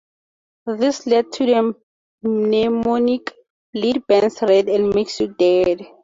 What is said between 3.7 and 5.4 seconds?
Lead burns red and makes you